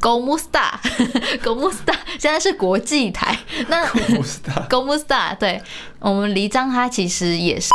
[0.00, 0.80] Go m u s t a
[1.42, 3.38] Go m u s t a 现在是国际台。
[3.68, 3.86] 那
[4.68, 5.62] Go m u s t a 对
[5.98, 7.70] 我们黎章他其实也是。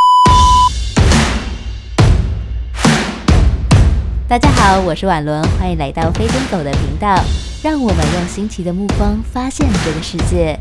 [4.27, 7.15] 大家好，我是婉伦，欢迎来到飞天狗的频道，
[7.63, 10.57] 让我们用新奇的目光发现这个世界。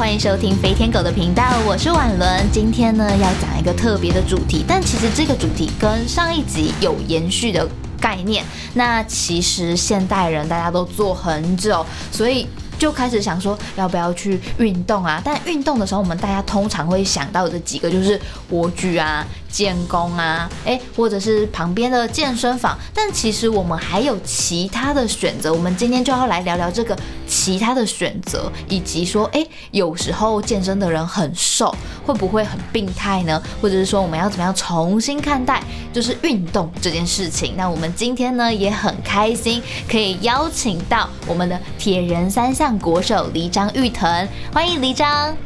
[0.00, 2.50] 欢迎收听飞天狗的频道，我是婉伦。
[2.50, 7.68] 今天呢要讲一个特别的主题，但其实这个主题跟上一集有延续的
[8.00, 8.42] 概念。
[8.72, 12.48] 那其实现代人大家都做很久，所以。
[12.78, 15.20] 就开始想说要不要去运动啊？
[15.22, 18.18] 但运动的时候，我们大家通常会想到的几个就是
[18.50, 22.76] 莴苣啊、健功啊，诶，或者是旁边的健身房。
[22.94, 25.52] 但其实我们还有其他的选择。
[25.52, 31.74] 我们今天就要来聊聊这个其他的选择，以及说，诶，有时候健身的人很瘦，
[32.06, 33.42] 会不会很病态呢？
[33.60, 37.54] 或者是说，我们要怎么样重新看待就是运动这件事情？
[37.56, 42.70] 那我们今天呢也很开心，可以邀请到我们的铁人三项。
[42.80, 45.36] 国手黎章玉腾，欢迎黎章。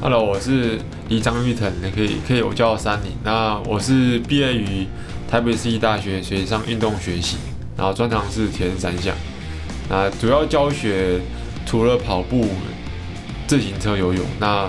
[0.00, 3.12] Hello，我是黎章玉腾，你可以可以我叫三林。
[3.22, 4.86] 那我是毕业于
[5.30, 7.36] 台北市立大学水上运动学习，
[7.76, 9.14] 然后专长是铁人三项。
[9.90, 11.20] 那主要教学
[11.66, 12.48] 除了跑步、
[13.46, 14.66] 自行车、游泳，那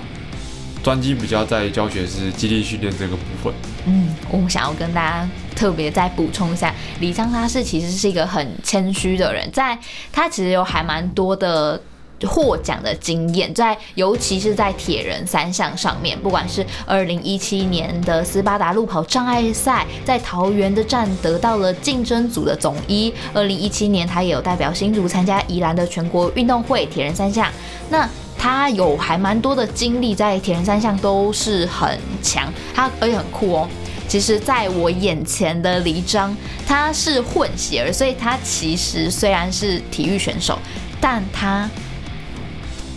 [0.84, 3.54] 专机比较在教学是激励训练这个部分。
[3.86, 9.78] 嗯，我想要跟大家特别再补充一下，李章他是其实是一个很谦虚的人，在
[10.12, 11.82] 他其实有还蛮多的
[12.28, 27.52] 获奖的经验，在尤其是在铁人三项上面，不管是二零一七年的斯巴达路跑障碍赛，在桃园的站得到了竞争组的总一，二零一七年他也有代表新竹参加宜兰的全国运动会铁人三项，
[27.90, 28.08] 那。
[28.38, 33.68] 他有还蛮多的经历，在铁人三项都是很强，他而且很酷哦。
[34.08, 36.36] 其实，在我眼前的黎章，
[36.68, 40.60] 他是混血儿，所以他其实虽然是体育选手，
[41.02, 41.68] 但他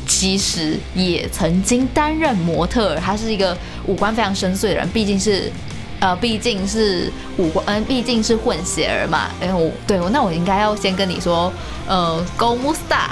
[0.09, 2.96] 其实也曾经担任模特儿。
[2.98, 5.52] 他是一个五官非常深邃的人，毕竟是。
[6.01, 9.30] 呃，毕竟是五嗯，毕竟是混血儿嘛。
[9.41, 11.52] 哎，我对，那我应该要先跟你说，
[11.89, 13.11] 呃，Go m u s t a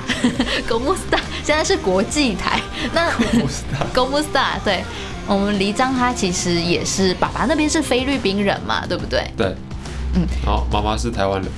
[0.68, 2.60] g o m u s t a 现在是国际台。
[2.92, 3.10] 那
[3.92, 4.84] Gomu Star，对，
[5.26, 9.28] 我们黎章他其实也是爸爸那边是菲律宾人嘛，对不对？
[9.36, 9.52] 对，
[10.14, 11.50] 嗯，好，妈妈是台湾人。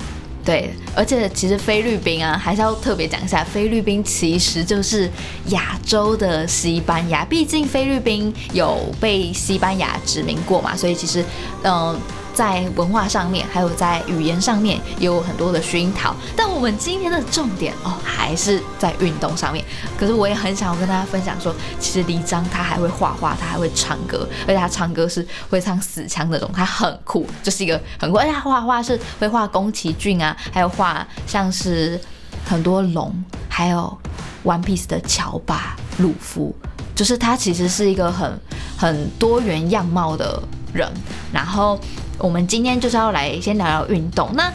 [0.49, 5.07] 对，而且其实菲律宾啊，还是要特别讲一下，菲律宾其实就是
[5.49, 11.23] 亚洲的西班牙，毕竟菲律宾有被西班牙殖民过嘛，所以其实，
[11.63, 11.95] 嗯。
[12.33, 16.15] 在文化上面，还有在语言上面，也有很多的熏陶。
[16.35, 19.65] 但我们今天的重点哦，还是在运动上面。
[19.97, 28.17] 可是我也很想要跟大家分享说，其实李章他还会画画，他还会唱歌，而且他唱歌是会唱死腔那种，他很酷，就是一个很酷。
[28.17, 31.99] 而且他画画是会画宫崎骏啊，还有画像是
[32.45, 33.13] 很多龙，
[33.49, 33.97] 还有
[34.45, 36.55] One Piece 的乔巴、鲁夫，
[36.95, 38.39] 就是他其实是一个很
[38.77, 40.41] 很多元样貌的
[40.73, 40.89] 人，
[41.33, 41.77] 然后。
[42.19, 44.29] 我们今天就是要来先聊聊运动。
[44.33, 44.51] 那，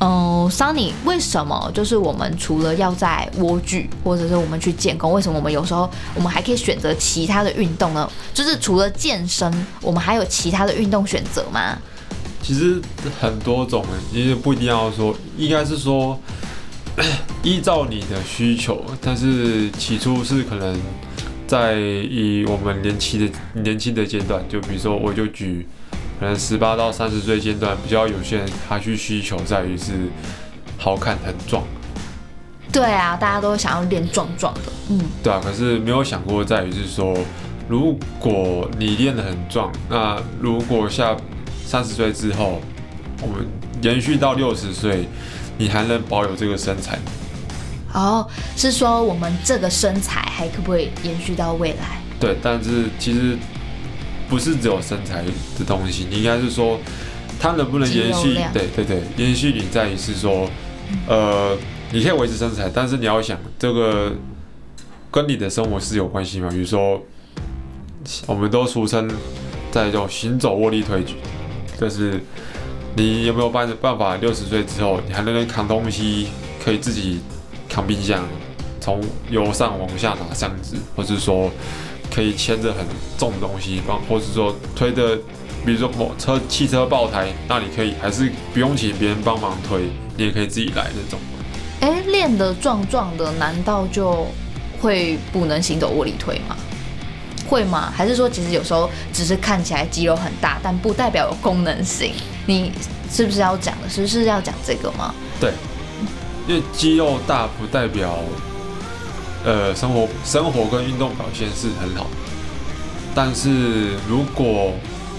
[0.00, 8.10] 嗯，Sunny，为什么就是我们除了要在蜗居，或者是我们去健功，为什么我们有时候我们还可以选择其他的运动呢？
[8.32, 9.52] 就是除了健身，
[9.82, 11.76] 我们还有其他的运动选择吗？
[12.42, 12.80] 其实
[13.20, 16.18] 很多种，其实不一定要说，应该是说
[17.44, 18.82] 依照你的需求。
[19.02, 20.80] 但是起初是可能
[21.46, 25.68] 在以我们年轻的年轻的阶段，就比如说我就举。
[26.20, 30.10] 可能十八到三十岁阶段比较有些人，他去需求在于是
[30.76, 31.64] 好看很壮。
[32.70, 34.60] 对啊，大家都想要练壮壮的。
[34.90, 35.40] 嗯，对啊。
[35.42, 37.16] 可是没有想过在于是说，
[37.66, 41.16] 如果你练得很壮，那如果下
[41.64, 42.60] 三十岁之后，
[43.22, 43.46] 我们
[43.80, 45.08] 延续到六十岁，
[45.56, 46.98] 你还能保有这个身材？
[47.94, 48.28] 哦，
[48.58, 52.02] 是说我们这个身材还可不可以延续到未来？
[52.20, 53.38] 对，但是其实。
[54.30, 55.24] 不是只有身材
[55.58, 56.78] 的东西，你应该是说
[57.40, 58.34] 它能不能延续？
[58.54, 60.48] 对对对，延续你在于是说，
[61.08, 61.56] 呃，
[61.90, 64.12] 你可以维持身材，但是你要想这个
[65.10, 66.48] 跟你的生活是有关系吗？
[66.48, 67.02] 比如说，
[68.26, 69.10] 我们都俗称
[69.72, 71.16] 在叫行走卧力推举，
[71.78, 72.20] 就是
[72.94, 76.28] 你有没有办办法六十岁之后你还能扛东西，
[76.64, 77.20] 可以自己
[77.68, 78.24] 扛冰箱，
[78.80, 81.50] 从由上往下拿箱子，或是说。
[82.12, 82.84] 可以牵着很
[83.18, 85.16] 重的东西，帮，或者说推的，
[85.64, 91.18] 比如说某车汽车爆胎，那你可以还是不用请别人帮忙推，你也可以自己来那种。
[91.80, 94.26] 哎，练的壮壮的，难道就
[94.80, 96.56] 会不能行走卧力推吗？
[97.48, 97.92] 会吗？
[97.96, 102.12] 还是说其实有时候只是看起来肌肉很大，但不代表有功能性？
[102.46, 102.70] 你
[103.10, 103.88] 是不是要讲的？
[103.88, 105.14] 是不是要讲这个吗？
[105.40, 105.52] 对，
[106.46, 108.18] 因为肌肉大不代表，
[109.44, 112.06] 呃，生活生活跟运动表现是很好，
[113.14, 114.72] 但是如果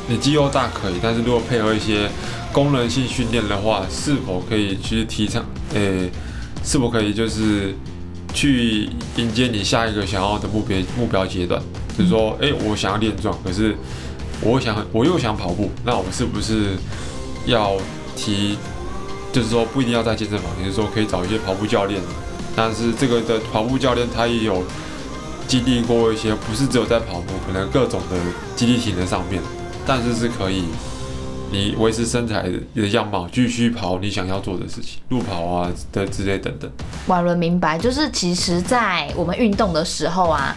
[0.08, 2.10] 你肌肉大可以，但是如果配合一些
[2.52, 5.44] 功能性训练的话，是否可以去提倡？
[5.74, 6.10] 诶，
[6.64, 7.74] 是否可以就是
[8.34, 11.62] 去迎接你下一个想要的目标目标阶段？
[11.98, 13.76] 就是说，诶，我想要练壮，可是
[14.42, 16.78] 我想我又想跑步，那我是不是
[17.46, 17.76] 要
[18.16, 18.58] 提？
[19.34, 22.02] 就是说，不一定要在健身房，就是说可以找一些跑步教练。
[22.56, 24.64] 但是这个的跑步教练他也有
[25.48, 28.18] 经历过一些，不是只有在跑步，可能各种的
[28.56, 29.42] 肌力体能上面，
[29.86, 30.66] 但是是可以。
[31.54, 36.72] 你维持身材的样貌，继续跑你想要做的事情，路跑啊的之类等等。
[37.08, 40.56] 瓦伦明白，就是其实，在我们运动的时候啊。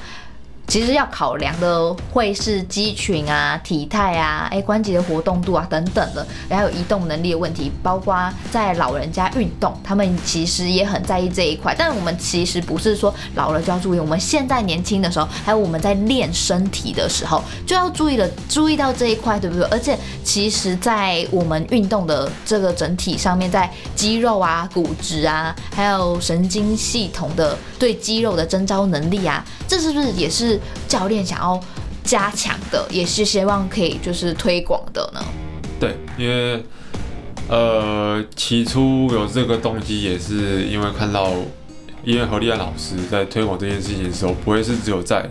[0.67, 11.75] 其实要考量的会是肌群啊、体态啊、哎关节的活动度啊等等的，还有移动能力的问题，包括在老人家运动，他们其实也很在意这一块。
[11.79, 19.65] 但我们其实不是说老了就要注意，我们现在年轻的时候，还有我们在练身体的时候，就要注意了，注意到这一块，对不对？
[19.67, 30.54] 而且其实，在我们运动的这个整体上面，在肌肉啊、骨质啊，还有神经系统的对肌肉的征召能力啊，这是不是也是？
[30.89, 31.61] 教练想要
[32.03, 35.21] 加强的，也是希望可以就是推广的呢。
[35.81, 36.63] 对，因为
[37.49, 41.31] 呃，起初有这个动机，也是因为看到
[42.03, 45.29] 因为何立安老师在推广这件事情的时候，不会是只有在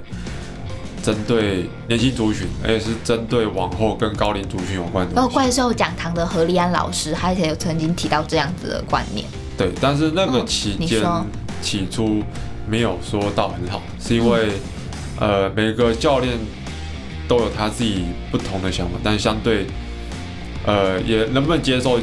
[1.02, 5.16] 针对年轻族群，而且是针对往后跟高龄族群有关的。
[5.16, 9.28] 然后怪兽讲堂的何立安老师，他也有曾经提到这样子的观念。
[9.58, 11.04] 对，但是那个期间
[11.62, 12.22] 起初
[12.68, 14.50] 没有说到很好，是因为。
[15.24, 16.38] 呃，每个教练
[17.30, 19.66] 都有他自己不同的想法，但相对，
[20.66, 21.98] 呃，也能不能接受，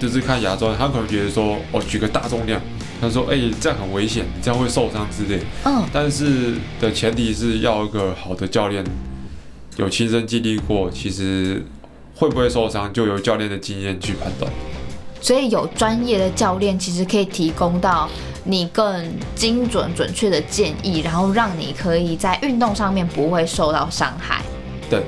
[0.00, 2.60] 就是看亚洲人，他可能觉得说，我举个大重量，
[3.00, 5.40] 他说，哎，这样很危险，你这样会受伤之类。
[5.64, 5.84] 嗯。
[5.92, 8.84] 但是的前提是要一个好的教练，
[9.76, 11.64] 有亲身经历过，其实
[12.16, 14.52] 会不会受伤，就由教练的经验去判断。
[15.24, 18.06] 所以有专业的教练，其实可以提供到。
[18.46, 24.42] 你更精准准确的建议，然后让你可以在运动上面不会受到伤害。
[24.90, 25.02] 对。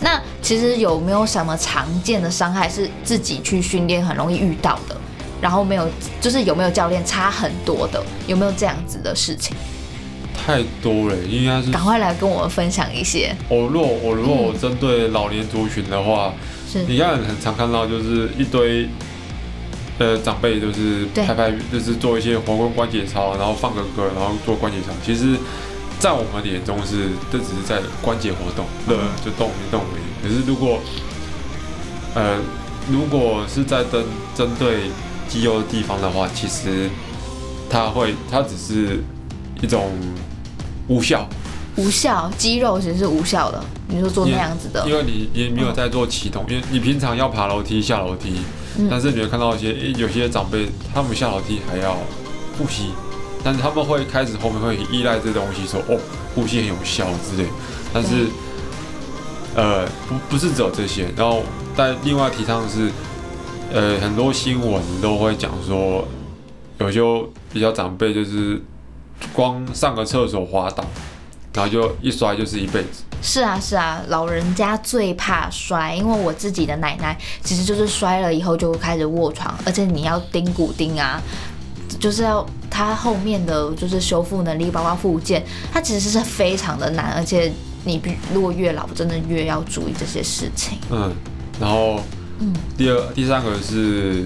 [0.00, 4.96] 那其实有没有什么常见的伤害是自己去训练很容易遇到的？
[5.40, 5.88] 然后没有，
[6.20, 8.02] 就是有没有教练差很多的？
[8.26, 9.56] 有没有这样子的事情？
[10.44, 11.70] 太多了，应该是。
[11.70, 13.32] 赶快来跟我们分享一些。
[13.48, 16.32] 我若我如果我针对老年族群的话，
[16.68, 18.88] 是你看很常看到就是一堆。
[19.98, 24.88] 呃，长辈就是拍拍，就是做一些活关关节操，然后放个歌，然后做关节操。
[25.04, 25.36] 其实，
[26.00, 30.04] 在我们眼中是，这只是在关节活动，乐就动一动而已。
[30.22, 30.80] 可是如果，
[32.14, 32.38] 呃，
[32.90, 34.04] 如果是在针
[34.34, 34.90] 针对
[35.28, 36.90] 肌肉的地方的话，其实
[37.70, 39.00] 它会，它只是
[39.62, 39.92] 一种
[40.88, 41.28] 无效。
[41.76, 43.62] 无效，肌肉其实是无效的。
[43.88, 48.40] 你说做那样子的，因为你也没有在做启动，因为你平常要爬楼梯、下楼梯，
[48.90, 51.96] 但是你会看到一些有些长辈，他们下楼梯还要
[52.58, 52.90] 呼吸，
[53.42, 55.98] 但是他们会开始后面会依赖这东西，说哦，
[56.34, 57.48] 呼吸很有效之类。
[57.92, 58.26] 但是，
[59.54, 61.42] 呃，不不是只有这些，然后
[61.76, 62.90] 但另外提倡的是，
[63.72, 66.06] 呃，很多新闻都会讲说，
[66.78, 67.00] 有些
[67.52, 68.60] 比较长辈就是
[69.32, 70.84] 光上个厕所滑倒。
[71.56, 73.04] 然后就一摔就是一辈子。
[73.26, 81.20] 是啊是啊，老人家最怕摔，因为我自己的奶奶其实就是摔了以后就会开始卧床，而且你要钉骨钉啊，
[81.98, 87.50] 就是要他后面的就是修复能力，包括复健，它其实是非常的难，而且
[87.84, 87.98] 你
[88.32, 90.76] 如果越老，真的越要注意这些事情。
[90.90, 91.10] 嗯，
[91.58, 91.98] 然后
[92.40, 94.22] 嗯，第二第三个是，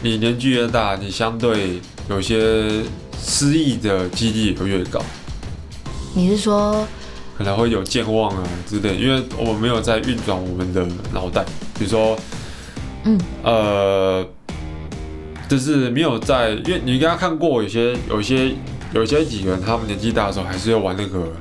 [0.00, 2.82] 你年纪越大，你相对有些
[3.22, 4.98] 失忆的几率会越高。
[6.14, 6.86] 你是说
[7.36, 11.44] 可能会有健忘啊之类，因为我们没有在运转我们的脑袋，
[11.78, 12.16] 比如说，
[13.04, 14.24] 嗯，呃，
[15.48, 18.52] 就是没有在，因为你应该看过有些、有些、
[18.92, 21.32] 有些几个人，他们年纪大的时候还是要玩那个、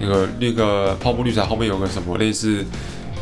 [0.00, 2.64] 那个、那个泡沫绿茶，后面有个什么类似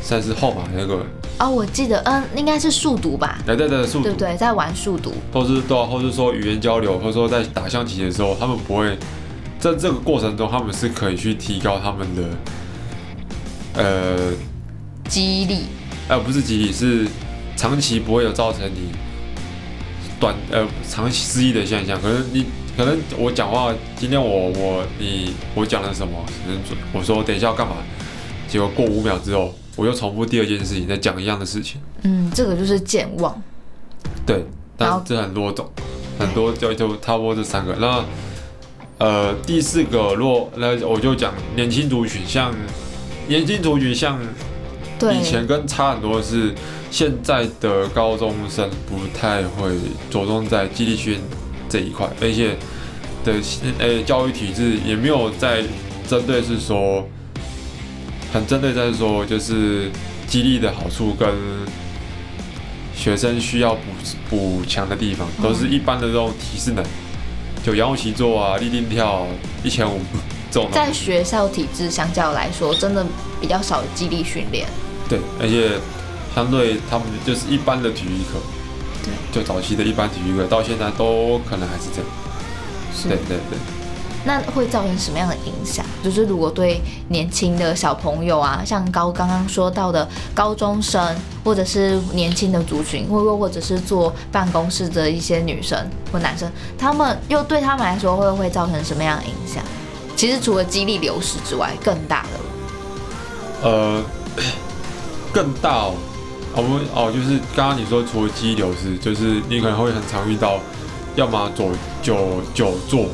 [0.00, 1.04] 赛事号码那个。
[1.40, 3.38] 哦，我记得，嗯，应该是数独吧？
[3.44, 4.36] 对对对，数独，对不对？
[4.36, 8.96] 在玩数独，或是对，或是说语言交流，或者说在打象棋的时候，他们不会。
[9.58, 12.22] 在这个过程中，他们是可以去提高他们的
[13.74, 14.32] 呃
[15.08, 15.62] 记忆力，
[16.08, 17.06] 呃不是记忆力，是
[17.56, 18.92] 长期不会有造成你
[20.20, 22.00] 短呃长期失忆的现象。
[22.00, 22.46] 可能你
[22.76, 26.12] 可能我讲话，今天我我你我讲了什么？
[26.44, 26.60] 可能
[26.92, 27.76] 我说等一下要干嘛，
[28.48, 31.80] 结果过五秒之后，我又重复第二件事情，再讲一样的事情。
[32.02, 33.42] 嗯，这个就是健忘。
[34.24, 34.46] 对，
[34.76, 35.68] 但这很多种，
[36.18, 37.74] 很多就就差不多这三个。
[37.80, 38.04] 那
[38.98, 42.52] 呃，第四个，若那我就讲年轻族群，像
[43.28, 44.18] 年轻族群，像
[45.00, 46.52] 以前跟差很多是，
[46.90, 49.70] 现在的高中生不太会
[50.10, 51.20] 着重在激励训
[51.68, 52.56] 这一块，而且
[53.24, 53.34] 的
[53.78, 55.62] 呃教育体制也没有在
[56.08, 57.06] 针对是说，
[58.32, 59.88] 很针对在说就是
[60.26, 61.28] 激励的好处跟
[62.96, 63.80] 学生需要补
[64.28, 66.84] 补强的地方，都是一般的这种提示能。
[67.68, 69.26] 就仰卧起坐啊，立定跳
[69.62, 70.00] 一千五
[70.50, 73.04] 这种，在学校体制相较来说，真的
[73.42, 74.66] 比较少激励训练。
[75.06, 75.72] 对，而且
[76.34, 78.40] 相对他们就是一般的体育课，
[79.04, 82.10] 对，就早期的一般体育课，到现在都可能还是这样。
[83.02, 83.77] 对对对。
[84.28, 85.82] 那会造成什么样的影响？
[86.04, 95.78] 就是如果对年轻的小朋友啊，像高刚刚说到的高中生，或者是年轻的族群，或或或者是坐办公室的一些女生
[96.12, 99.64] 或男生，他们又对他们来说会不会造成什么样的影响？
[100.14, 102.24] 其实除了激励流失之外，更大
[103.62, 104.02] 的，呃，
[105.32, 105.94] 更大哦，
[106.54, 110.58] 哦哦，就是刚刚你说除了激励流失，就是你可能会很常遇到，
[111.16, 111.70] 要么左
[112.02, 113.06] 久久坐。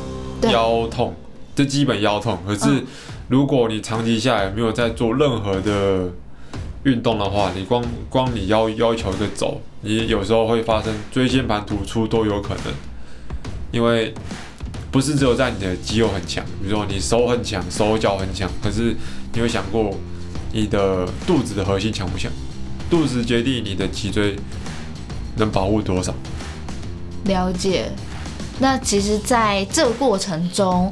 [0.43, 1.15] 腰痛，
[1.55, 2.37] 这基本腰痛。
[2.45, 2.83] 可是，
[3.27, 6.11] 如果你长期下来没有在做任何的
[6.83, 12.73] 运动的话，你光光你要要求一个走，你有时候会发生椎间盘突出都有可能。
[13.71, 14.13] 因为
[14.91, 18.95] 不是只有在你的肌肉很强，比如说你手很强，手脚很强，可是
[19.33, 19.93] 你有想过
[20.53, 22.31] 你的肚子的核心强不强？
[22.89, 24.35] 肚子决定你的脊椎
[25.37, 26.13] 能保护多少。
[27.25, 27.91] 了解。
[28.59, 30.91] 那其实，在这个过程中，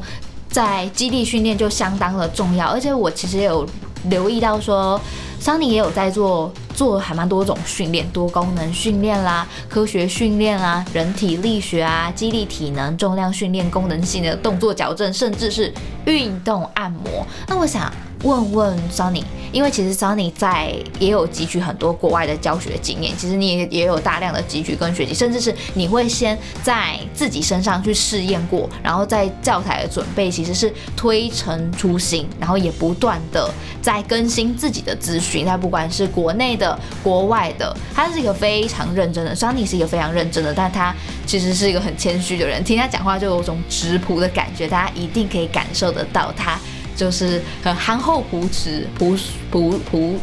[0.50, 3.68] 在基地训练就相当的重要，而且我其实也有
[4.10, 5.00] 留意到说，
[5.40, 15.74] 桑尼也有在做做还蛮多种训练，多功能训练啦，科学训练啊，人体力学啊，激励体能、重量训练、功能性的动作矫正，甚至是
[16.06, 17.26] 运动按摩。
[17.48, 17.92] 那我想。
[18.24, 35.46] 问问 Sunny，因为其实 Sunny 在也有汲取很多国外的教学经验，其实你也也有大量的汲取跟学习，甚至是你会先在自己身上去试验过，然后在教材的准备其实是推陈出新，然后也不断的在更新自己的资讯。
[35.46, 39.36] 他不管是国内的、国外的，他是一个非常认真的。
[39.36, 46.58] Sunny 是一个非常认真的，但他其实是一个很谦虚的人，听他讲话就有种直朴的感觉，大家一定可以感受得到他。
[46.96, 49.18] 就是很憨厚朴实、朴
[49.52, 50.20] 朴朴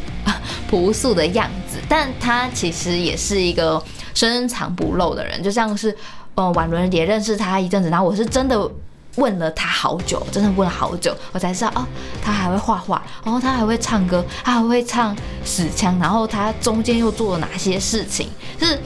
[0.69, 3.83] 朴素的样子，但他其实也是一个
[4.15, 5.43] 深藏不露的人。
[5.43, 5.97] 就像是，
[6.35, 8.71] 呃，婉伦也认识他一阵子，然后我是真的
[9.17, 11.85] 问了他好久，真的问了好久，我才知道哦，
[12.23, 18.29] 他还会画画，然后他还会唱歌，他还会唱死腔，然后他中间又做了哪些事情？
[18.57, 18.79] 就是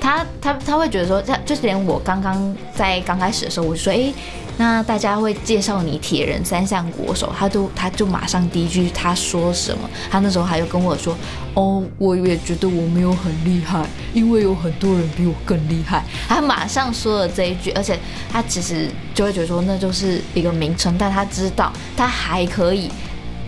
[0.00, 4.12] 他他他会觉得说，他就是连我刚刚在刚开始的时候，我就说，哎。
[4.58, 9.88] 那大家会介绍你铁人三项国手，他都他就马上第一句他说什么？
[10.10, 11.16] 他那时候还有跟我说，
[11.54, 16.04] 哦，我也觉得我没有很厉害，因为有很多人比我更厉害。
[16.26, 17.96] 他马上说了这一句，而且
[18.32, 22.90] 他其实就会觉得说那就是一个名称，但他知道他还可以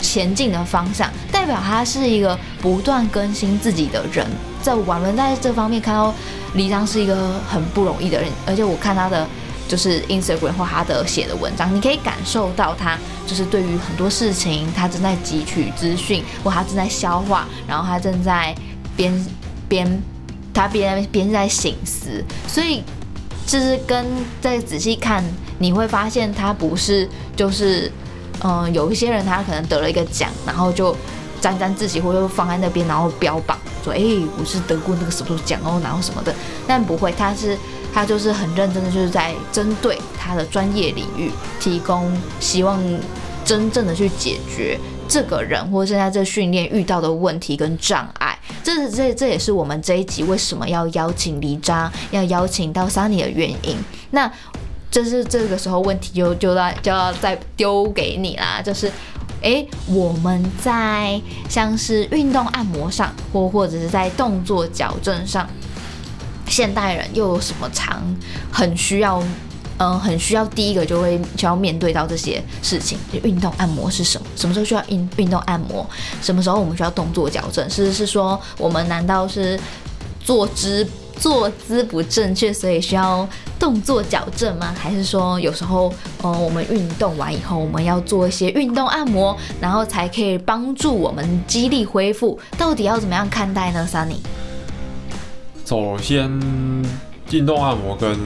[0.00, 4.25] 前进的方向，代表他是一个不断更新自己的人。
[4.62, 6.14] 在我们在这方面看到
[6.55, 9.26] 李章是一个很不容易的人，而且我看他的。
[9.71, 18.53] 就是 Instagram 或他的写的文章，你可以感受到他就是对于很多事情，他正在汲取资讯，或他正在消化，然后他正在
[18.97, 19.15] 边
[19.69, 20.03] 边
[20.53, 22.83] 他边边在醒思，所以
[23.47, 24.05] 就是跟
[24.41, 25.25] 再仔细看，
[25.61, 27.89] 你会发现他不是就是
[28.43, 30.97] 嗯，有一些人他可能得了一个奖，然后就
[31.41, 34.00] 沾沾自喜，或者放在那边，然后标榜说，哎，
[34.37, 36.35] 我是得过那个什么奖哦，然后什么的，
[36.67, 37.57] 但不会，他是。
[37.93, 42.83] 他就是很认真的，就是在针对他的专业领域提供，希望
[43.45, 44.79] 真正的去解决
[45.09, 48.39] 这个人或者现在这训练遇到的问题跟障碍。
[48.63, 53.77] 这是这这也是我们这一集为什么要邀请黎扎，要邀请到 Sunny 的原因。
[54.11, 54.31] 那
[54.91, 58.91] 这是这个时候问题就就要就要再丢给你啦，就是，
[59.41, 65.49] 诶，我们在像是运动按摩上，或或者是在动作矫正上。
[66.50, 68.02] 现代人又有什么常
[68.52, 69.23] 很需要，
[69.78, 72.99] 嗯，很需要第一个就会就要面对到这些事情。
[73.23, 74.26] 运动按摩是什么？
[74.37, 75.88] 什么时候需要运运动按摩？
[76.21, 77.71] 什么时候我们需要动作矫正？
[77.71, 79.59] 是是说我们难道是
[80.23, 83.26] 坐姿坐姿不正确，所以需要
[83.59, 84.75] 动作矫正吗？
[84.76, 85.92] 还是说有时候，
[86.23, 92.38] 嗯，我们运动完以后，我们要做一些运动按摩，然后才可以帮助我们肌力恢复？
[92.59, 94.16] 到底要怎么样看待呢，Sunny？
[95.71, 96.29] 首先，
[97.31, 98.19] 运动按摩跟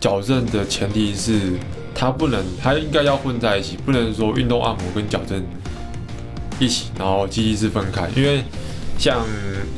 [0.00, 1.52] 矫正的前提是，
[1.94, 5.40] 它不能，它应该要混在一起，不能说运动按摩跟矫正
[6.58, 8.08] 一起，然后机器是分开。
[8.16, 8.42] 因为
[8.98, 9.24] 像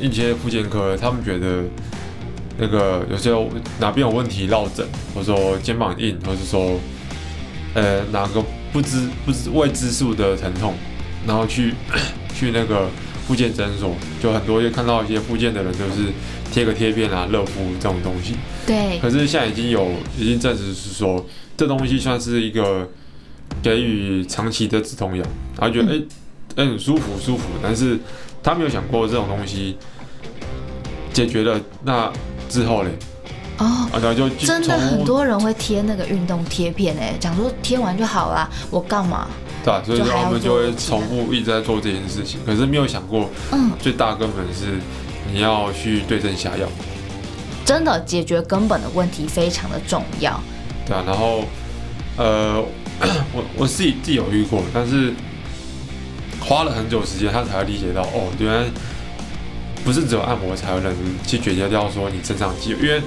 [0.01, 1.65] 一些复健科，他们觉得
[2.57, 3.47] 那个有时候
[3.79, 6.79] 哪边有问题落枕，或者说肩膀硬，或者说
[7.75, 10.73] 呃哪个不知不知未知数的疼痛，
[11.27, 11.75] 然后去
[12.33, 12.87] 去那个
[13.27, 16.11] 复健诊所，就很多就看到一些复健的人就是。
[16.57, 18.35] 贴个贴片啊，热敷这种东西。
[18.65, 18.97] 对。
[18.99, 21.23] 可是现在已经有已经证实是说，
[21.55, 22.89] 这东西算是一个
[23.61, 25.23] 给予长期的止痛药，
[25.59, 26.01] 然后觉得哎
[26.55, 27.99] 哎很舒服舒服，但是
[28.41, 29.77] 他没有想过这种东西
[31.13, 32.11] 解决了那
[32.49, 32.89] 之后嘞。
[33.59, 33.87] 哦。
[33.93, 39.27] 然后就真的很多人会贴那个运动贴片哎，讲说贴完就好了，我干嘛？
[39.63, 44.81] 对啊，所以说我们就会重复一直在做这件事情，可是没有想过，嗯，最大根本是。
[45.31, 46.67] 你要去对症下药，
[47.65, 50.39] 真的解决根本的问题非常的重要。
[50.85, 51.43] 对啊，然后
[52.15, 52.63] 呃，
[53.33, 55.13] 我我自己自己有遇过，但是
[56.39, 58.69] 花了很久时间，他才会理解到哦，原来
[59.83, 60.93] 不是只有按摩才能
[61.25, 63.01] 去解决掉说你身上肌肉，因为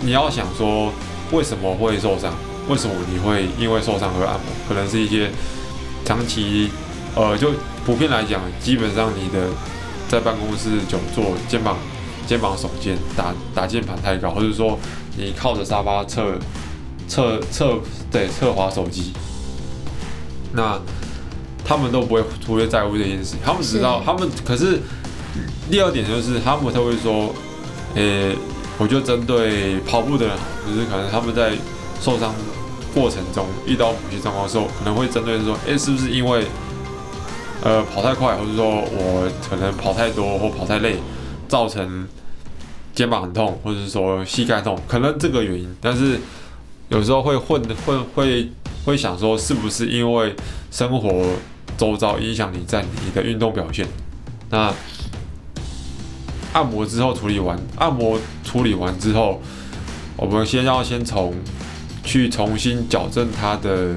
[0.00, 0.92] 你要想说
[1.32, 2.32] 为什么会受伤，
[2.68, 5.28] 为什么你会因为受伤而按摩，可能是一些
[6.04, 6.70] 长期
[7.16, 7.50] 呃，就
[7.84, 9.48] 普遍来讲，基本上你的。
[10.08, 11.76] 在办公室久坐，肩膀
[12.26, 14.78] 肩膀耸肩，打打键盘太高，或者说
[15.16, 16.38] 你靠着沙发侧
[17.08, 17.78] 侧侧
[18.10, 19.12] 对侧滑手机，
[20.52, 20.78] 那
[21.64, 23.36] 他们都不会特别在乎这件事。
[23.44, 24.80] 他们知道，他们可是
[25.70, 27.34] 第二点就是，他们都会说，
[27.94, 28.36] 诶，
[28.78, 31.52] 我就针对跑步的人，就是可能他们在
[32.00, 32.32] 受伤
[32.94, 36.46] 过程中遇到某些状况的时候，可能会针对说，诶，是不是因为？
[37.64, 40.96] 呃，跑太快，或者说我可能跑太多或跑太累，
[41.48, 42.06] 造成
[42.94, 45.74] 肩膀很痛，或者是说膝盖痛，可能这个原因。
[45.80, 46.20] 但是
[46.90, 48.52] 有时候会混混会
[48.84, 50.36] 会想说，是不是因为
[50.70, 51.24] 生活
[51.78, 53.86] 周遭影响你在你的运动表现？
[54.50, 54.70] 那
[56.52, 59.40] 按摩之后处理完，按摩处理完之后，
[60.18, 61.32] 我们先要先从
[62.04, 63.94] 去重新矫正它的。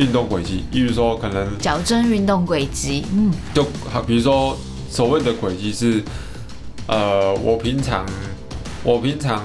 [0.00, 4.58] 运动轨迹，例如说可能矫正运动轨迹，嗯，就好，比如说
[4.88, 6.02] 所谓的轨迹是，
[6.86, 8.06] 呃，我平常
[8.82, 9.44] 我平常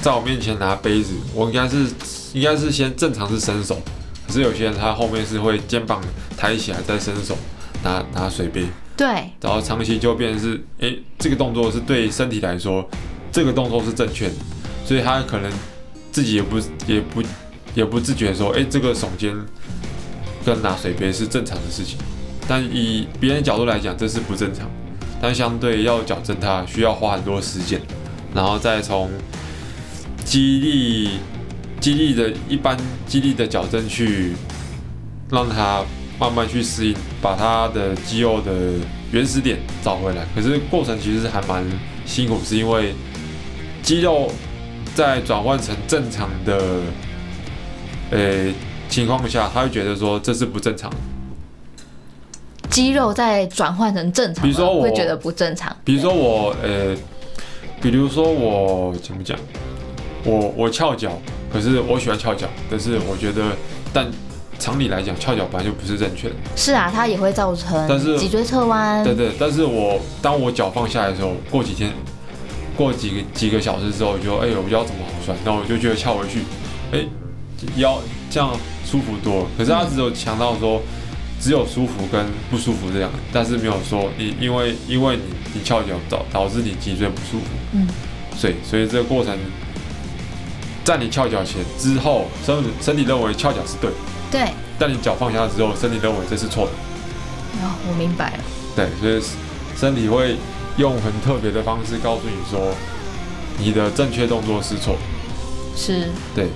[0.00, 1.86] 在我面前拿杯子，我应该是
[2.32, 3.78] 应该是先正常是伸手，
[4.26, 6.02] 可是有些人他后面是会肩膀
[6.38, 7.36] 抬起来再伸手
[7.84, 8.64] 拿拿水杯，
[8.96, 9.06] 对，
[9.42, 12.88] 然后长期就变成是，哎，这个动作是对身体来说，
[13.30, 14.34] 这个动作是正确的，
[14.86, 15.52] 所以他可能
[16.10, 17.22] 自己也不也不。
[17.74, 19.34] 也不自觉说，哎，这个耸肩
[20.44, 21.98] 跟拿水杯是正常的事情，
[22.48, 24.68] 但以别人角度来讲，这是不正常。
[25.22, 27.80] 但相对要矫正它，需要花很多时间，
[28.34, 29.10] 然后再从
[30.24, 31.10] 肌力、
[31.78, 34.32] 肌力的一般肌力的矫正去
[35.30, 35.84] 让它
[36.18, 38.50] 慢慢去适应，把它的肌肉的
[39.12, 40.26] 原始点找回来。
[40.34, 41.64] 可是过程其实还蛮
[42.04, 42.94] 辛苦，是因为
[43.82, 44.32] 肌肉
[44.94, 46.80] 在转换成正常的。
[48.10, 48.52] 呃，
[48.88, 50.90] 情况下他会觉得说这是不正常。
[52.68, 55.76] 肌肉在转换成正常，比如说我会觉得不正常。
[55.84, 56.94] 比如说我呃，
[57.82, 59.36] 比如说我怎么讲？
[60.22, 61.10] 我我翘脚，
[61.52, 63.42] 可是我喜欢翘脚，但是我觉得，
[63.92, 64.06] 但
[64.58, 66.34] 常理来讲，翘脚本来就不是正确的。
[66.54, 69.02] 是啊，它也会造成，但是脊椎侧弯。
[69.02, 71.90] 对对，但是我当我脚放下来的时候，过几天，
[72.76, 75.36] 过几个几个小时之后，就哎呦，我腰怎么好酸？
[75.44, 76.40] 然后我就觉得翘回去，
[76.92, 77.04] 哎。
[77.76, 78.50] 腰这样
[78.84, 80.80] 舒服多，可是他只有强调说，
[81.40, 85.22] 只有舒服跟不舒服这样，但是没有说你因为因为你
[85.54, 87.86] 你翘脚导导致你脊椎不舒服，嗯，
[88.36, 89.36] 所以所以这个过程，
[90.84, 93.90] 在你翘脚前之后，身身体认为翘脚是对，
[94.30, 96.72] 对，但你脚放下之后，身体认为这是错的，
[97.62, 98.44] 哦，我明白了，
[98.76, 99.22] 对，所以
[99.76, 100.36] 身体会
[100.76, 102.74] 用很特别的方式告诉你说，
[103.58, 104.96] 你的正确动作是错，
[105.76, 106.48] 是，对，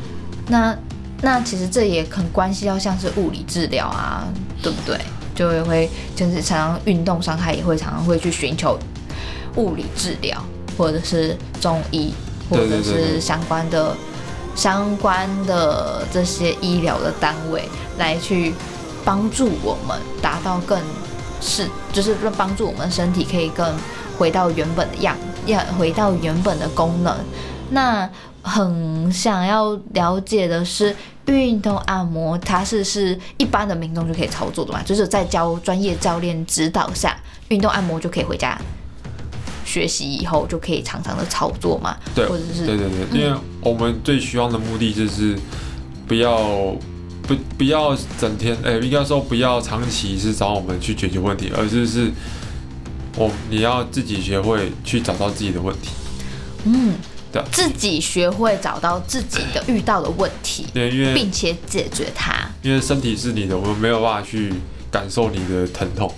[0.48, 0.76] 那。
[1.24, 4.24] 那其实这也很关系到像是物理治疗啊，
[4.62, 5.00] 对不对？
[5.34, 8.78] 就会会就是常常运动伤害也会常常会去寻求
[9.56, 10.40] 物理治疗，
[10.78, 12.12] 或者是中医，
[12.48, 13.96] 或者是相关的
[14.54, 18.54] 相关的这些医疗的单位来去
[19.04, 20.78] 帮助我们达到更
[21.40, 23.74] 是就是帮助我们身体可以更
[24.16, 27.16] 回到原本的样，要回到原本的功能。
[27.70, 28.08] 那
[28.44, 30.94] 很想要了解的是。
[31.26, 34.82] 运动按摩，它是是一般的民众就可以操作的嘛？
[34.82, 38.60] 就是在教专业教练指导下，运动按摩就可以回家
[39.64, 41.96] 学习以后就可以常常的操作嘛？
[42.14, 45.34] 对，或者是对对对，因为我们最希望的目的就是
[46.06, 46.76] 不要
[47.22, 52.12] 不不要整天，哎，应该说不要长期是找我们去解决问题，而是是
[53.16, 55.88] 我你要自己学会去找到自己的问题。
[56.66, 56.92] 嗯。
[57.50, 62.34] 自己学会找到自己的遇到的问题，对，因为并且解决它。
[62.62, 64.52] 因为身体是你的，我们没有办法去
[64.90, 66.12] 感受你的疼痛。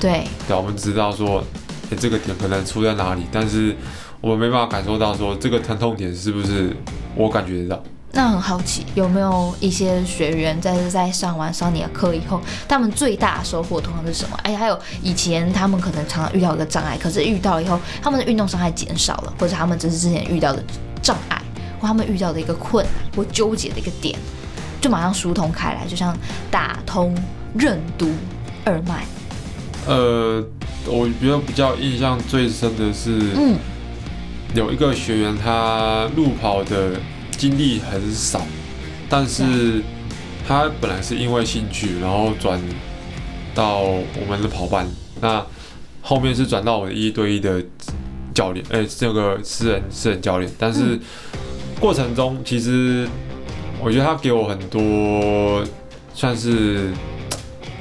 [0.00, 1.42] 对，对，我们知道说，
[1.90, 3.74] 哎，这个点可能出在哪里，但是
[4.20, 6.76] 我们没办法感受到说这个疼痛点是不是
[7.14, 7.82] 我感觉得到。
[8.16, 14.38] 那很好奇，有没有一些学员在在上完上你的课以后，他们最大的收获通常是什么？
[14.44, 20.62] 哎，还有以前他们可能常常遇到一个障碍，可是遇到以后，他们的运动伤害减少了，或者他们只是之前遇到的
[21.02, 21.42] 障碍，
[21.80, 24.16] 或他们遇到的一个困难或纠结的一个点，
[24.80, 26.16] 就马上疏通开来，就像
[26.52, 27.12] 打通
[27.58, 28.08] 任督
[28.64, 29.04] 二脉。
[29.88, 30.40] 呃，
[30.86, 33.58] 我觉得比较印象最深的是，嗯，
[34.54, 36.92] 有一个学员他路跑的。
[37.36, 38.40] 经历很少，
[39.08, 39.82] 但是
[40.46, 42.60] 他本来是因为兴趣，然后转
[43.54, 44.86] 到我们的跑班，
[45.20, 45.44] 那
[46.00, 47.62] 后面是转到我的一对一的
[48.34, 50.50] 教练，哎，这个私人私人教练。
[50.58, 50.98] 但是
[51.80, 53.08] 过程中，其实
[53.80, 55.64] 我觉得他给我很多，
[56.14, 56.90] 算是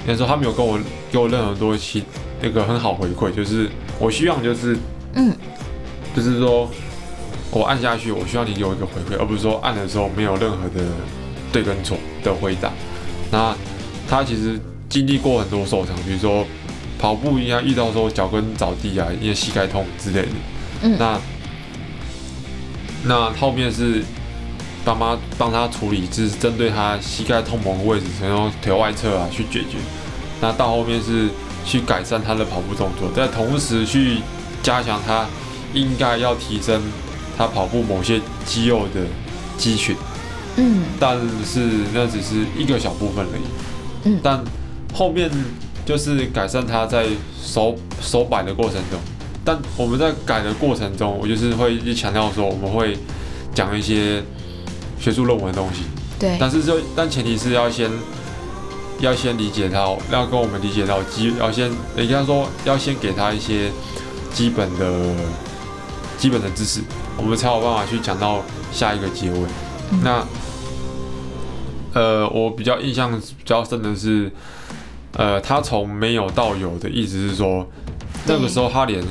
[0.01, 0.79] 应该说他没有跟我
[1.11, 2.03] 给我任何多其
[2.41, 4.77] 那个很好回馈，就是我希望就是
[5.13, 5.35] 嗯，
[6.15, 6.69] 就是说。
[7.53, 10.83] 我按下去，我需要你给我一个回馈，而不是说按的时候没有任何的
[11.51, 12.71] 对跟错的回答。
[13.29, 13.55] 那
[14.09, 16.43] 他其实经历过很多受伤，比如说
[16.97, 20.27] 跑步应该遇到说脚跟着地啊，因为膝盖痛之类的。
[20.81, 20.97] 嗯。
[20.97, 21.19] 那
[23.03, 24.03] 那后面是
[24.83, 29.77] 爸妈帮他处理，就是针对他膝盖痛某个位置，然后腿外侧啊去解决。
[30.41, 31.29] 那到后面是
[31.63, 34.17] 去改善他的跑步动作，在同时去
[34.63, 35.27] 加强他
[35.75, 36.81] 应该要提升。
[37.37, 39.01] 他跑步某些肌肉的
[39.57, 39.95] 肌群，
[40.57, 41.59] 嗯，但是
[41.93, 43.41] 那只是一个小部分而已，
[44.05, 44.43] 嗯，但
[44.93, 45.29] 后面
[45.85, 47.07] 就是改善他在
[47.43, 48.99] 手手摆的过程中，
[49.43, 52.97] 但我们在改的过程中，我就是会一强调说，我们会
[53.53, 54.23] 讲一些
[54.99, 55.81] 学术论文的东西，
[56.19, 57.89] 对，但是就但前提是要先
[58.99, 59.79] 要先理解他，
[60.11, 63.69] 要跟我们理解到基，要先人家说要先给他一些
[64.33, 65.13] 基本的
[66.23, 66.79] 基本的知识。
[67.17, 69.39] 我们才有办法去讲到下一个结尾。
[70.01, 70.25] 那，
[71.93, 74.31] 呃，我比较印象比较深的是，
[75.17, 77.67] 呃，他从没有到有的意思是说，
[78.25, 79.03] 那个时候他连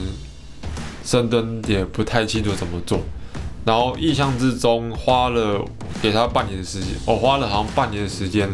[1.04, 2.98] 深蹲也不太清楚怎么做。
[3.66, 5.62] 然后印象之中花了
[6.00, 8.48] 给他半年的时间，我花了好像半年的时间，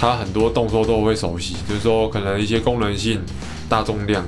[0.00, 3.20] 他很多动作都会熟悉，就是说可能一些功能性、
[3.68, 4.24] 大重量。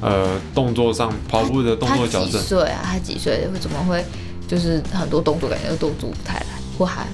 [0.00, 2.30] 呃，动作上跑步的动作矫正。
[2.30, 2.80] 几岁啊？
[2.84, 3.48] 他几岁？
[3.52, 4.04] 会怎么会？
[4.46, 6.46] 就是很多动作感觉都做不太来，
[6.78, 7.06] 或还？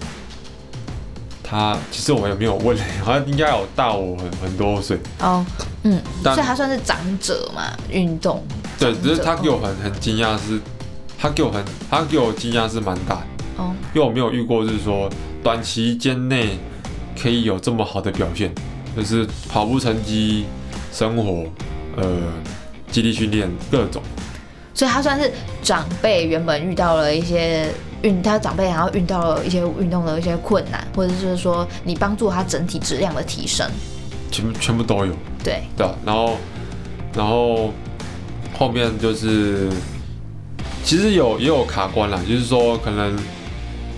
[1.43, 4.97] 他其实我也没有问，好像应该有大我很很多岁。
[5.19, 5.45] 哦，
[5.83, 7.63] 嗯，所以他算是长者嘛？
[7.91, 8.41] 运动。
[8.79, 10.61] 对，只是他给我很很惊讶，是，
[11.19, 13.23] 他给我很，他给我惊讶是蛮大。
[13.57, 13.75] 哦。
[13.95, 15.11] 因为我没有遇过，就是说
[15.43, 16.59] 短期间内
[17.21, 18.55] 可以有这么好的表现，
[18.97, 20.45] 就是跑步成绩、
[20.93, 21.45] 生活，
[21.97, 22.05] 呃。
[22.95, 24.01] 基地训练各种，
[24.73, 25.29] 所以他算是
[25.65, 27.69] 长辈原本遇到了一些
[28.03, 33.69] 运，他长辈然后遇到了一些运动的一些困难，或者是说你帮助他整体质量的提升，
[34.31, 35.13] 全全部都有。
[35.43, 36.37] 对对，然后
[37.17, 37.75] 然后
[38.57, 39.69] 后面就是
[40.85, 43.19] 其实有也有卡关了，就是说可能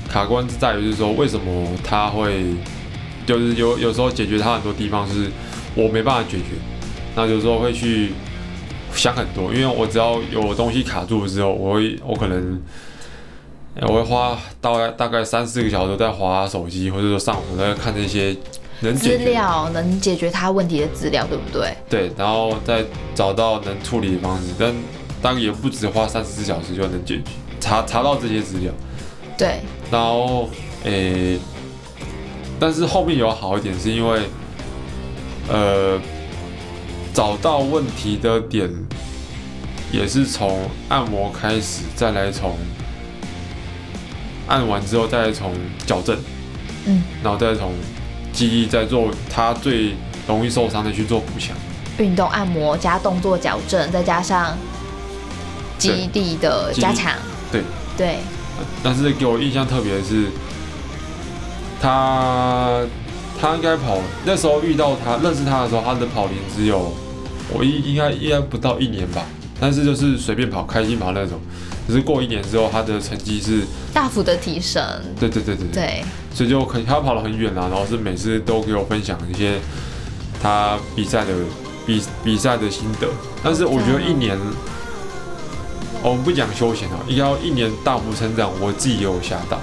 [0.09, 2.46] 卡关是在于就是说为什么他会
[3.26, 5.30] 就是有有时候解决他很多地方是
[5.74, 6.56] 我没办法解决，
[7.14, 8.12] 那有时候会去。
[8.96, 12.61] 想很多，因为我只要有东西卡住之后，我会我可能
[13.82, 18.37] 我会花大概大概三四个小时在划手机，或者说上网在看那些
[18.80, 21.76] 能资料能解决他问题的资料，对不对？
[21.88, 24.74] 对，然后再找到能处理的方式，但
[25.20, 27.22] 当然也不止花三四小时就能解决，
[27.61, 28.72] 查查到这些资料。
[29.37, 30.48] 对，然后
[30.85, 31.38] 诶，
[32.59, 34.20] 但是后面有好一点，是因为
[35.48, 36.00] 呃。
[37.16, 38.70] 找到问题的点，
[39.90, 42.55] 也是从按摩开始，再来从
[44.46, 45.50] 按完之后，再来从
[45.87, 46.14] 矫正，
[46.85, 47.72] 嗯，然后再从
[48.35, 49.94] 记忆再做他最
[50.29, 51.57] 容易受伤的去做补强。
[51.96, 54.55] 运动按摩加动作矫正，再加上
[55.79, 57.14] 基地的加强。
[57.50, 57.62] 对
[57.96, 58.18] 对。
[58.85, 60.26] 但是给我印象特别的是，
[61.81, 62.83] 他
[63.40, 66.92] 他应该跑那时候遇到他认识他的时候，他的跑龄只有。
[67.52, 69.24] 我应应该应该不到一年吧，
[69.61, 71.40] 但是就是随便跑、开心跑那种。
[71.87, 73.62] 只是过一年之后，他的成绩是
[73.94, 74.82] 大幅的提升。
[75.20, 76.04] 对对对对对。
[76.35, 79.59] 所以就可他跑了很远啊，然后是每次都给我分享一些
[80.42, 81.32] 他比赛的
[81.87, 83.09] 比比赛的心得。
[83.42, 84.37] 但是我觉得一年，
[86.02, 89.61] 我们不讲休闲啊，应该要一年大幅成长，我自己也有吓到。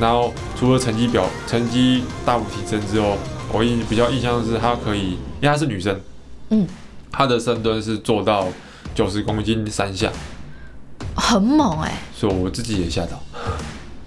[0.00, 3.18] 然后除了成绩表成绩大幅提升之后，
[3.52, 6.00] 我印比较印象的是她可以，因为她是女生，
[6.48, 6.66] 嗯，
[7.12, 8.48] 她的深蹲是做到
[8.94, 10.10] 九十公斤三下。
[11.14, 13.22] 很猛哎，所以我自己也吓到。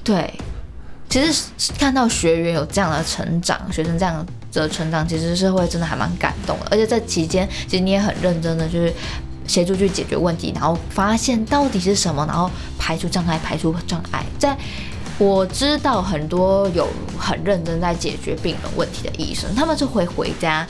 [0.04, 0.34] 对，
[1.08, 6.68] 其实看到学员有这样的成长，学生这样的成长，其实是会真的还蛮感动的。
[6.72, 8.92] 而且在期间，其实你也很认真的就是
[9.46, 14.26] 协助去解决问题，然后发现到底是什么，然后排除障碍，排除障碍。
[14.40, 14.58] 在
[15.20, 16.88] 我知道很多有
[17.20, 20.68] 很认真在解决病人问题的医生，他们就会回家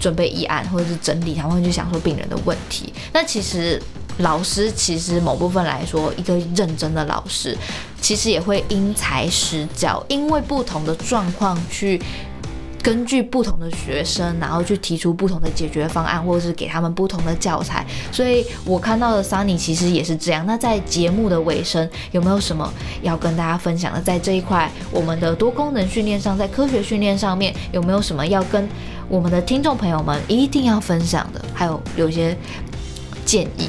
[0.00, 2.92] 准备议案或者是整理，他们会去想说病人的问题。
[3.12, 3.82] 那其实。
[4.20, 7.54] 老师其实某部分来说，一个认真的老师，
[8.00, 12.00] 其实也会因材施教，因为不同的状况去
[12.86, 17.84] 根据不同的学生，然后去提出不同的解决方案，或者是给他们不同的教材。
[18.12, 20.46] 所以我看到的 Sunny 其实也是这样。
[20.46, 22.72] 那在节目的尾声，有没有什么
[23.02, 24.00] 要跟大家分享的？
[24.00, 28.68] 在这一块，我们的多功能训练上，在科学训练上面，有没有什么要跟
[29.08, 31.44] 我们的听众朋友们一定要分享的？
[31.52, 32.38] 还有有些
[33.24, 33.68] 建议。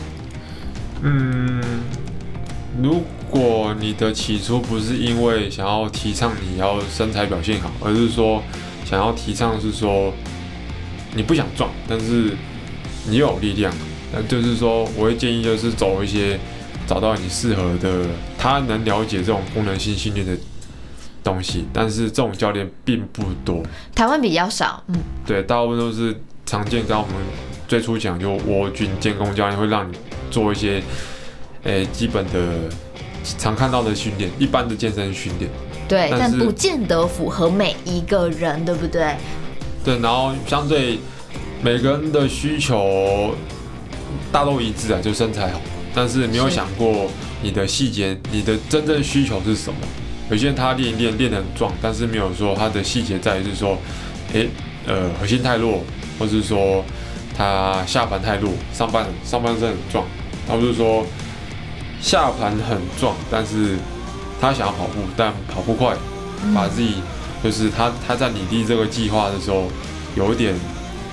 [1.01, 1.59] 嗯，
[2.79, 3.01] 如
[3.31, 8.43] 果你的起初不是因为想要提倡你要身材表现好，而是说
[8.87, 10.13] 想要提倡是说
[11.13, 12.31] 你不想撞，但是
[13.09, 13.73] 你又有力量，
[14.13, 16.39] 那就是说我会建议就是走一些
[16.87, 18.05] 找到你适合的，
[18.37, 20.37] 他能了解这种功能性训练的
[21.23, 23.61] 东西，但是这种教练并不多，
[23.93, 24.95] 台湾比较少，嗯，
[25.25, 27.15] 对，大部分都是常见，刚我们
[27.67, 29.97] 最初讲就我军监工教练会让你。
[30.29, 30.83] 做一些，
[31.63, 32.69] 诶，基本的
[33.37, 35.49] 常看到的训练，一般的健身训练，
[35.87, 39.15] 对，但不见得符合每一个人，对不对？
[39.83, 40.99] 对，然后相对
[41.61, 43.33] 每个人的需求
[44.31, 45.61] 大都一致啊，就身材好。
[45.93, 47.09] 但是没有想过
[47.41, 49.79] 你的细节，你的真正需求是什么？
[50.29, 53.77] 有些人他练一练练得很壮，但是没有说他的细节在于是说，
[54.33, 54.49] 诶，
[54.85, 55.81] 呃，核心太弱，
[56.19, 56.83] 或是说。
[57.39, 60.03] 他下盘太弱，上半上半身很壮。
[60.47, 61.05] 他不是说
[62.01, 63.77] 下盘很壮，但是
[64.39, 65.95] 他想要跑步，但跑不快，
[66.53, 66.95] 把自己
[67.43, 69.65] 就是他他在拟定这个计划的时候
[70.15, 70.53] 有一点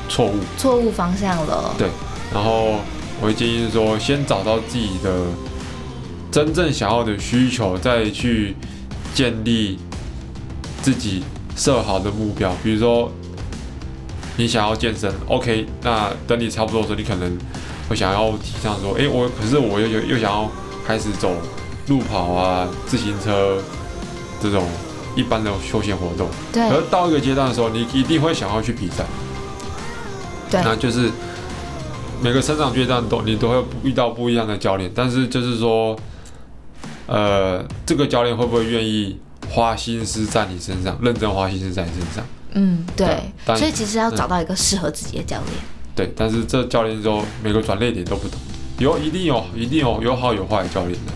[0.08, 1.74] 错误，错误方向了。
[1.78, 1.88] 对，
[2.32, 2.80] 然后
[3.20, 5.10] 我会建议是说，先找到自己的
[6.30, 8.54] 真正想要的需求，再去
[9.14, 9.78] 建立
[10.82, 11.22] 自己
[11.56, 13.10] 设好的目标，比如说。
[14.36, 15.64] 你想要健身，OK？
[15.82, 17.38] 那等你差不多的时候，你可能
[17.88, 20.50] 会想要提倡说，哎，我可是我又又又想要
[20.84, 21.30] 开始走
[21.88, 23.58] 路跑啊、自行车
[24.40, 24.66] 这种
[25.14, 26.28] 一般的休闲活动。
[26.52, 26.62] 对。
[26.68, 29.04] 而到一个阶段的时候，你一定会想要去比赛。
[30.50, 30.60] 对。
[30.64, 31.10] 那就是
[32.22, 35.96] 每个成长阶段都你都会遇到不一样的教练，但是就是说，
[37.06, 39.18] 呃，这个教练会不会愿意
[39.50, 42.24] 花心思在你身上，认真花心思在你身上？
[42.52, 45.52] 嗯，对，所以其实要找到一个适合自己的教练。
[45.94, 48.38] 对，但是这教练说每个转捩点都不同，
[48.78, 51.12] 有一定有一定有有好有坏的教练的。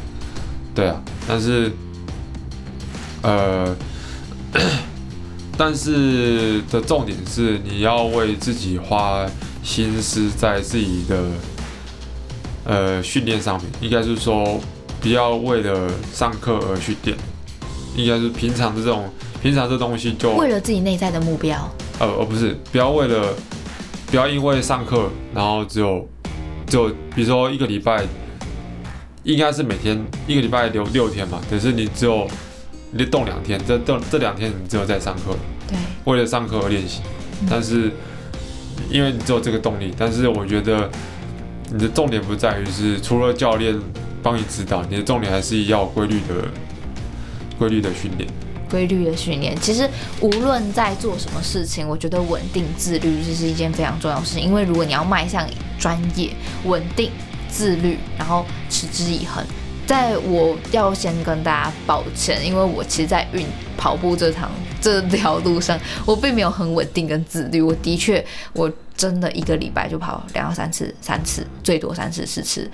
[0.78, 1.72] 对啊，但是，
[3.22, 3.76] 呃，
[5.58, 9.26] 但是的重点是你要为自己花
[9.64, 11.24] 心思在自己的
[12.64, 14.60] 呃训练上面，应该是说
[15.00, 17.18] 不要为了上课而去练，
[17.96, 19.10] 应该是平常的这种。
[19.42, 21.56] 平常这东西就为了自己内在的目标，
[21.98, 23.34] 呃，而不是不要为了，
[24.12, 26.08] 不要因为上课，然后只有，
[26.68, 28.04] 就比如说一个礼拜，
[29.24, 32.26] 应该是每天一个礼拜留六天嘛，可是你只有
[32.92, 35.36] 你动两天，这动这两天你只有在上课，
[35.68, 37.00] 对，为了上课而练习，
[37.50, 37.90] 但是
[38.90, 40.88] 因为你只有这个动力，但是我觉得
[41.70, 43.78] 你的重点不在于是除了教练
[44.22, 46.48] 帮你指导，你的重点还是要规律的
[47.58, 48.28] 规律的训练。
[48.70, 49.88] 规律的训练，其实
[50.20, 54.44] 无论在做什么事情，我觉得稳定自律这是一件非常重要的事情。
[54.44, 55.46] 因为如果你要迈向
[55.78, 56.30] 专业、
[56.66, 57.10] 稳定、
[57.48, 59.44] 自律，然后持之以恒，
[59.86, 67.60] 在我要先跟大家抱歉，因为我其实，在运跑步这场这条路上，我并没有很稳定跟自律。
[67.60, 68.70] 我的确，我。
[68.98, 72.68] 真的一个礼拜就跑两到三次，三次最多三次四次，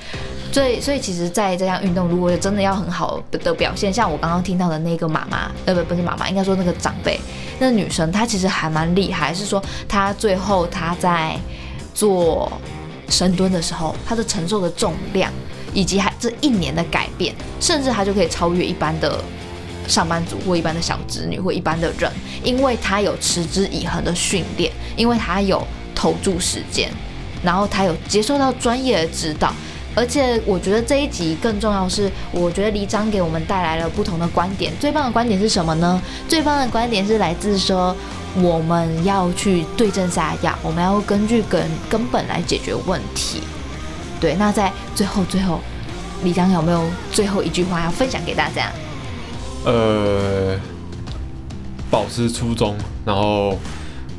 [0.50, 7.20] 所以所以其实，在这项运动，如果真的要很好的表现，像我刚刚听到的那个妈妈，呃不不是妈妈，应该说那个长辈，
[7.58, 11.38] 那女生她其实还蛮厉害，是说她最后她在
[11.92, 12.50] 做
[13.14, 15.32] 深蹲的时候，他的承受的重量，
[15.72, 19.22] 以及他这一年的改变，甚至他就可以超越一般的
[19.86, 22.10] 上班族或一般的小子女或一般的人，
[22.42, 26.90] 因为他有持之以恒的训练，因为他有投注时间，
[27.44, 29.54] 然后他有接受到专业的指导。
[29.96, 34.72] 而且我觉得这一集更重要是，我觉得李章给我们带来了不同的观点。
[34.80, 36.02] 最棒的观点是什么呢？
[36.28, 37.94] 最棒的观点是来自说，
[38.36, 43.40] 我们要去对症下药，我们要根据根根本来解决问题。
[44.20, 45.60] 对，那在最后最后，
[46.22, 48.72] 李江有没有最后一句话要分享给大家？
[49.64, 50.58] 呃，
[51.90, 53.58] 保持初衷，然后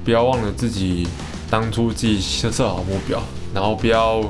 [0.03, 1.07] 不要忘了自己
[1.49, 3.21] 当初自己先设好目标，
[3.53, 4.23] 然后不要。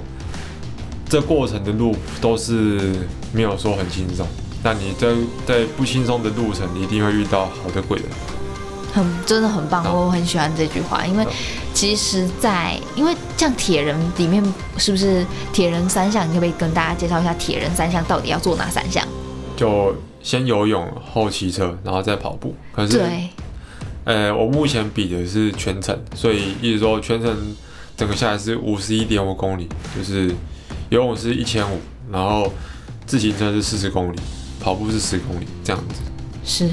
[1.07, 2.95] 这过程的路都是
[3.31, 4.27] 没有说很轻松，
[4.63, 5.09] 但你在
[5.45, 8.07] 在不轻松的路程，你一定会遇到好的贵人。
[8.95, 11.27] 很真的很棒，我很喜欢这句话，因为
[11.73, 14.41] 其实，在因为像铁人里面，
[14.77, 16.25] 是不是铁人三项？
[16.27, 19.05] 你可不可以跟大家介绍一下铁人三项到底要做哪三项？
[19.57, 22.55] 就先游泳，后骑车，然后再跑步。
[22.71, 23.29] 可是，对，
[24.05, 27.55] 呃，我目前比的是全程，所以意思说全程
[27.97, 30.33] 整个下来是五十一点五公里，就是。
[30.89, 31.79] 游泳是一千五，
[32.11, 32.51] 然后
[33.07, 34.19] 自行车是四十公里，
[34.59, 35.95] 跑步是十公里，这样子。
[36.43, 36.69] 是，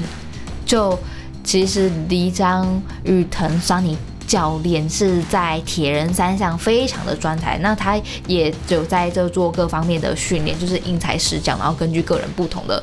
[0.67, 0.97] 就
[1.43, 12.81] 其实离张玉腾桑尼教练是在铁人三项非常的专才，那他也有在这做各方面的训练，就是因材施教，然后根据个人不同的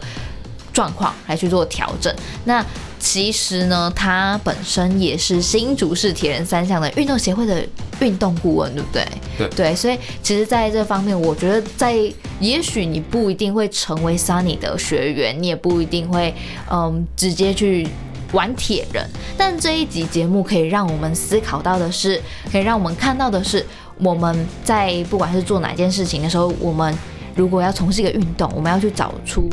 [0.73, 2.15] 状况来去做调整。
[2.45, 2.65] 那
[2.99, 7.67] 其实呢，他本身也是新竹市铁人三项的运动协会的
[8.01, 9.09] 运动顾问，对不对？
[9.39, 11.97] 对对，所以其实在这方面，我觉得在
[12.41, 16.35] 也许你不一定会成为 Sunny 的学员，你也不一定会
[16.71, 17.89] 嗯直接去
[18.33, 23.65] 玩铁人，但这一集节目可以让我们思考到的是，可以让我们看到的是，
[23.99, 26.95] 我们在不管是做哪件事情的时候，我们
[27.35, 29.49] 如果要从事一个运动，我们要去找出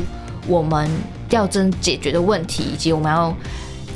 [0.46, 0.88] 我们。
[1.30, 3.36] 要真解决的问题，以及我们要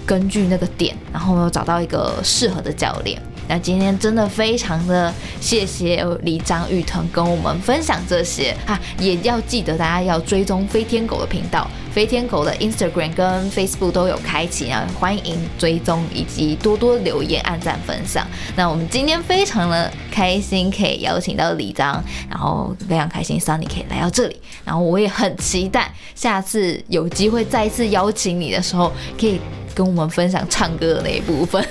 [0.05, 3.19] 根据那个点，然后呢找到一个适合的教练。
[3.49, 11.67] 那今天真的非常的谢谢李张玉腾跟我们分享这些啊，也要记得大家要追踪飞天狗的频道。
[11.93, 18.27] 飞天狗的 Instagram 跟 Facebook 都有开启啊，欢迎追踪以及多多留言、按赞、分享。
[18.57, 29.39] 那我们今天非常的开心，可以邀请到李章，然后非常开心 Sunny 可以来到这里，然后我也很期待下次有机会再次邀请你的时候，可以
[29.75, 31.63] 跟我们分享唱歌的那一部分。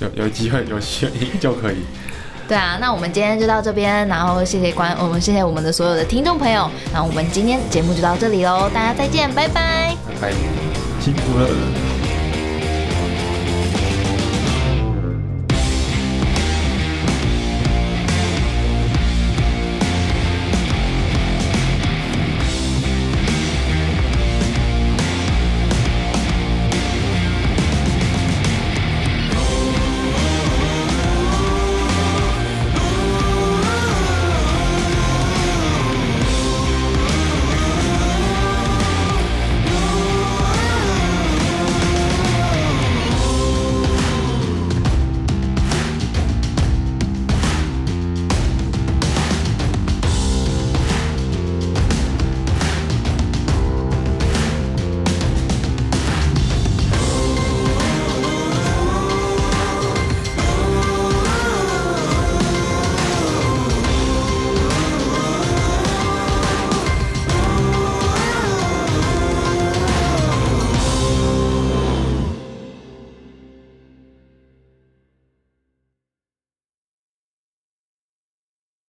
[0.00, 1.76] 有有机会有机会 就可以。
[2.52, 10.36] 对啊，那我们今天就到这边，然后谢谢关，我们谢谢我们的所有的听众朋友，那我们今天节目就到这里喽，大家再见，拜拜，拜拜，
[11.00, 12.01] 辛苦了。